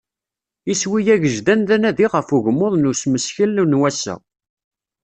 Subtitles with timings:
[0.73, 4.15] Iswi agejdan d anadi ɣef ugmmuḍ n usmeskel n wass-a.